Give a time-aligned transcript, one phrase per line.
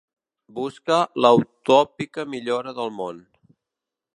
[0.59, 0.95] Busca
[1.25, 3.21] la utòpica millora del món.